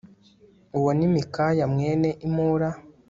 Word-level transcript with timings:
uwo 0.77 0.91
ni 0.97 1.07
Mikaya 1.13 1.65
mwene 1.73 2.09
Imula 2.27 2.69